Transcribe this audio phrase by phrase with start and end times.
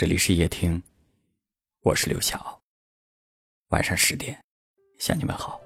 [0.00, 0.82] 这里是夜听，
[1.82, 2.58] 我是刘晓。
[3.68, 4.42] 晚上十点，
[4.98, 5.60] 向你们好。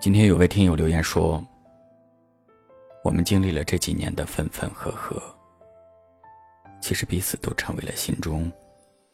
[0.00, 1.46] 今天有位听友留言说
[3.04, 5.22] ：“我们经历了这几年的分分合合，
[6.80, 8.50] 其实彼此都成为了心中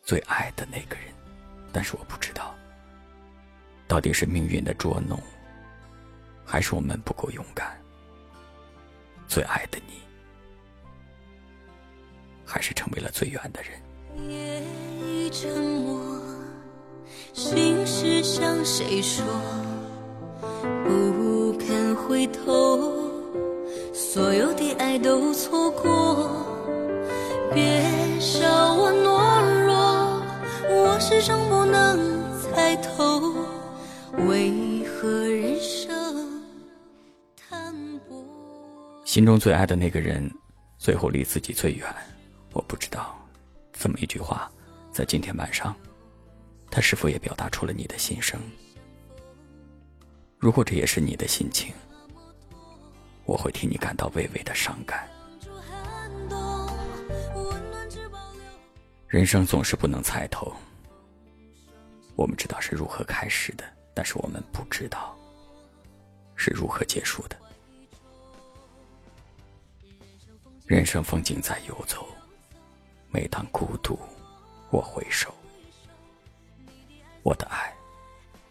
[0.01, 1.13] 最爱的那个人，
[1.73, 2.55] 但是我不知道，
[3.89, 5.21] 到底是命运的捉弄，
[6.45, 7.77] 还是我们不够勇敢。
[9.27, 10.01] 最爱的你。”
[12.51, 13.71] 还是成为了最远的人。
[14.29, 14.61] 夜
[15.07, 16.01] 已沉默，
[17.33, 19.25] 心事向谁说？
[20.85, 22.93] 不肯回头，
[23.95, 26.29] 所有的爱都错过。
[27.55, 27.81] 别
[28.19, 30.21] 笑我懦弱，
[30.69, 33.33] 我始终不能猜透，
[34.29, 36.43] 为何人生
[37.49, 37.73] 淡
[38.09, 38.25] 薄。
[39.05, 40.29] 心中最爱的那个人，
[40.79, 41.87] 最后离自己最远。
[42.53, 43.17] 我不知道，
[43.73, 44.51] 这么一句话，
[44.93, 45.75] 在今天晚上，
[46.71, 48.41] 他是否也表达出了你的心声？
[50.39, 51.73] 如果这也是你的心情，
[53.25, 55.09] 我会替你感到微微的伤感。
[59.07, 60.55] 人生总是不能猜透，
[62.17, 65.17] 我们知道是如何开始的，但是我们不知道
[66.37, 67.37] 是如何结束的。
[70.67, 72.07] 人生风景在游走。
[73.13, 73.99] 每当孤独，
[74.71, 75.35] 我回首，
[77.25, 77.75] 我的爱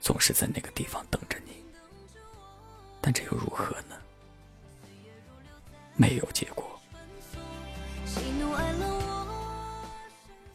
[0.01, 1.53] 总是在那个地方等着你。
[2.99, 3.95] 但这又如何呢？
[5.95, 6.77] 没有结果。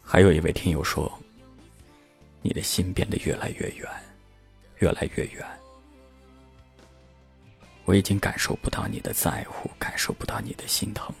[0.03, 1.11] 还有一位听友说
[2.43, 3.89] ：“你的心变得越来越远，
[4.77, 5.43] 越来越远。
[7.85, 11.11] 我已经感受不到你的在乎，感受不到你的心疼。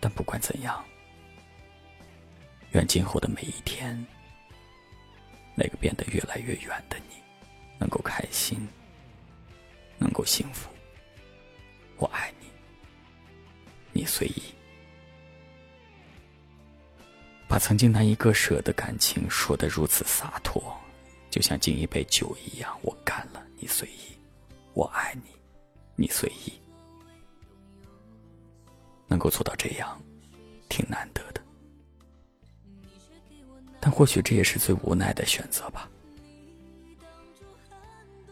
[0.00, 0.82] 但不管怎样。”
[2.76, 4.06] 愿今后的每一天，
[5.54, 7.14] 那个变得越来越远的你，
[7.78, 8.68] 能够开心，
[9.96, 10.68] 能够幸福。
[11.96, 12.48] 我爱你，
[13.94, 14.42] 你随意。
[17.48, 20.62] 把曾经难以割舍的感情说得如此洒脱，
[21.30, 22.78] 就像敬一杯酒一样。
[22.82, 24.14] 我干了，你随意。
[24.74, 25.30] 我爱你，
[25.94, 26.52] 你随意。
[29.06, 29.98] 能够做到这样，
[30.68, 31.40] 挺难得的。
[33.96, 35.88] 或许这也是最无奈的选择吧。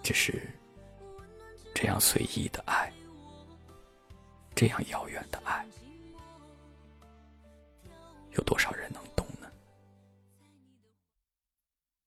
[0.02, 0.46] 只是
[1.74, 2.92] 这样随意的爱，
[4.54, 5.66] 这样遥远的爱，
[8.32, 9.46] 有多少人能懂呢？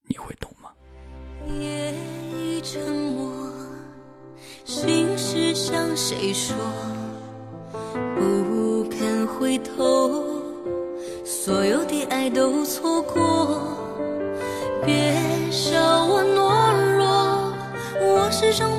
[0.03, 0.71] 你会懂吗？
[1.47, 1.95] 夜
[2.29, 3.51] 已沉默，
[4.65, 6.55] 心事向谁说？
[8.15, 10.36] 不肯回头。
[11.47, 13.61] 所有的爱都错过，
[14.85, 15.15] 别
[15.49, 17.53] 笑我懦弱，
[18.01, 18.76] 我始终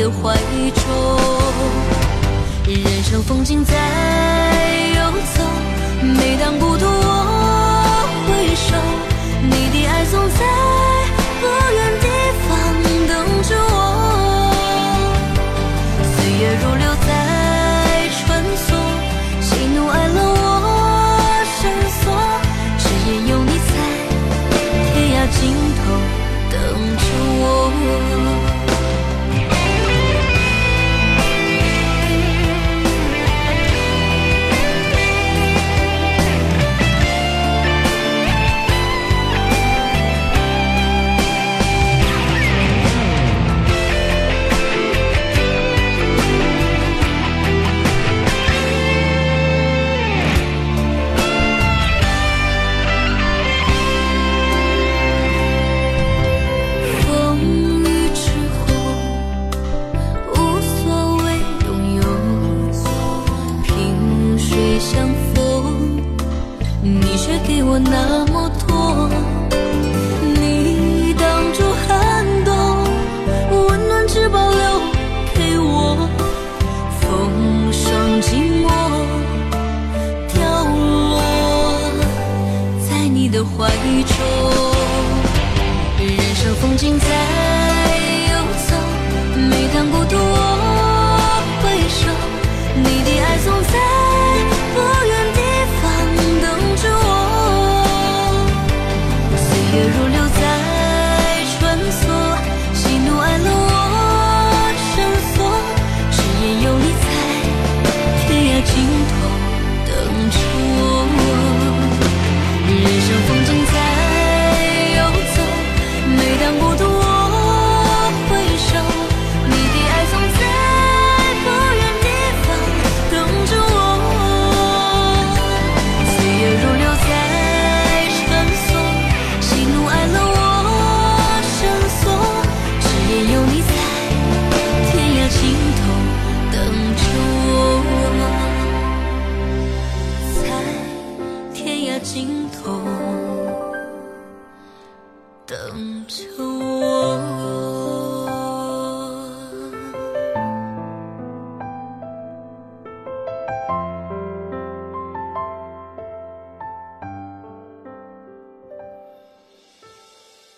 [0.00, 0.34] 的怀
[0.72, 1.18] 中，
[2.64, 3.74] 人生风景在
[4.94, 5.44] 游走。
[6.00, 6.58] 每当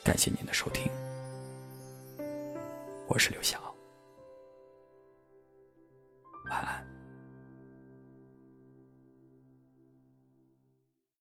[0.04, 0.90] 感谢您的收听。
[3.06, 3.71] 我是刘晓。